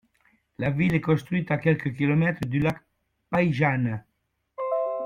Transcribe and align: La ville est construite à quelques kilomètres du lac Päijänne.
La 0.57 0.71
ville 0.71 0.95
est 0.95 0.99
construite 1.01 1.51
à 1.51 1.59
quelques 1.59 1.93
kilomètres 1.95 2.47
du 2.47 2.57
lac 2.57 2.81
Päijänne. 3.29 4.03